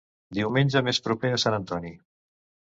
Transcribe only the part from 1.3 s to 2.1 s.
a Sant Antoni.